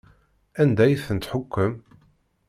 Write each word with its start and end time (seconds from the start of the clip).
Anda 0.61 0.81
ay 0.85 0.95
tent-tḥukkem? 1.05 1.73